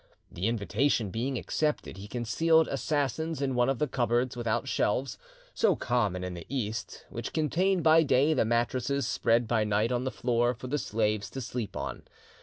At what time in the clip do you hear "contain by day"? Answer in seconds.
7.33-8.33